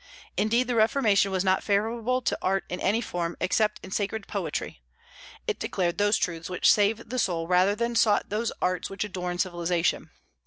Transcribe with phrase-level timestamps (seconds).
[0.35, 4.81] Indeed, the Reformation was not favorable to art in any form except in sacred poetry;
[5.45, 9.37] it declared those truths which save the soul, rather than sought those arts which adorn
[9.37, 10.09] civilization.